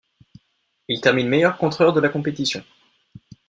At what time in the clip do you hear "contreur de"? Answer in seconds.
1.59-1.99